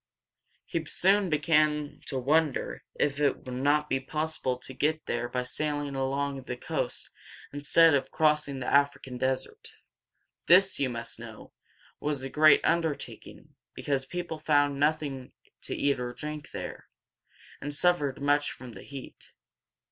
He 0.65 0.83
soon 0.85 1.29
began 1.29 2.01
to 2.07 2.17
wonder 2.17 2.83
if 2.95 3.19
it 3.19 3.45
would 3.45 3.53
not 3.53 3.87
be 3.87 3.99
possible 3.99 4.57
to 4.57 4.73
get 4.73 5.05
there 5.05 5.29
by 5.29 5.43
sailing 5.43 5.93
along 5.93 6.41
the 6.41 6.57
coast 6.57 7.11
instead 7.53 7.93
of 7.93 8.09
crossing 8.09 8.59
the 8.59 8.65
African 8.65 9.19
desert. 9.19 9.75
This, 10.47 10.79
you 10.79 10.89
must 10.89 11.19
know, 11.19 11.53
was 11.99 12.23
a 12.23 12.29
great 12.31 12.61
undertaking, 12.63 13.53
because 13.75 14.07
people 14.07 14.39
found 14.39 14.79
nothing 14.79 15.33
to 15.65 15.75
eat 15.75 15.99
or 15.99 16.13
drink 16.13 16.49
there, 16.49 16.87
and 17.61 17.71
suffered 17.71 18.19
much 18.19 18.51
from 18.51 18.71
the 18.71 18.81
heat. 18.81 19.33